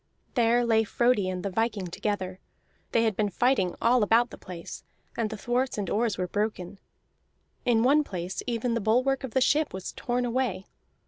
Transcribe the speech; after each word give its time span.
There 0.33 0.65
lay 0.65 0.83
Frodi 0.83 1.29
and 1.29 1.43
the 1.45 1.51
viking 1.51 1.85
together: 1.85 2.39
they 2.91 3.03
had 3.03 3.15
been 3.15 3.29
fighting 3.29 3.75
all 3.79 4.01
about 4.01 4.31
the 4.31 4.37
place, 4.39 4.83
and 5.15 5.29
the 5.29 5.37
thwarts 5.37 5.77
and 5.77 5.91
oars 5.91 6.17
were 6.17 6.25
broken; 6.25 6.79
in 7.65 7.83
one 7.83 8.03
place 8.03 8.41
even 8.47 8.73
the 8.73 8.81
bulwark 8.81 9.23
of 9.23 9.35
the 9.35 9.41
ship 9.41 9.75
was 9.75 9.91
torn 9.91 10.25
away. 10.25 10.65